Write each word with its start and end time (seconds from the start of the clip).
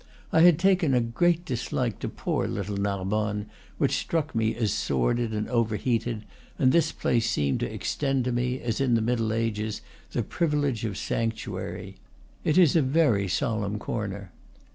I 0.31 0.41
had 0.41 0.57
taken 0.57 0.95
a 0.95 0.99
great 0.99 1.45
dislike 1.45 1.99
to 1.99 2.09
poor 2.09 2.47
little 2.47 2.75
Narbonne, 2.75 3.45
which 3.77 3.97
struck 3.97 4.33
me 4.33 4.55
as 4.55 4.73
sordid 4.73 5.31
and 5.31 5.47
overheated, 5.47 6.25
and 6.57 6.71
this 6.71 6.91
place 6.91 7.29
seemed 7.29 7.59
to 7.59 7.71
extend 7.71 8.25
to 8.25 8.31
me, 8.31 8.59
as 8.61 8.81
in 8.81 8.95
the 8.95 9.01
Middle 9.03 9.31
Ages, 9.31 9.81
the 10.09 10.23
privilege 10.23 10.85
of 10.85 10.97
sanctuary. 10.97 11.97
It 12.43 12.57
is 12.57 12.75
a 12.75 12.81
very 12.81 13.27
solemn 13.27 13.77
corner. 13.77 14.31